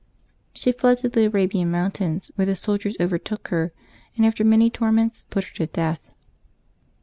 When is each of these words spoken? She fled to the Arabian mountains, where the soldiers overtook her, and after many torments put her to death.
She 0.53 0.71
fled 0.71 0.97
to 0.97 1.09
the 1.09 1.25
Arabian 1.27 1.69
mountains, 1.69 2.31
where 2.33 2.47
the 2.47 2.55
soldiers 2.55 2.97
overtook 2.99 3.49
her, 3.49 3.71
and 4.17 4.25
after 4.25 4.43
many 4.43 4.71
torments 4.71 5.27
put 5.29 5.43
her 5.43 5.53
to 5.57 5.67
death. 5.67 6.01